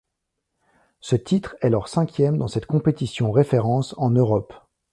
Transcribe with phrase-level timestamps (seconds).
[0.99, 4.51] Ce titre est leur cinquième dans cette compétition référence en Europe.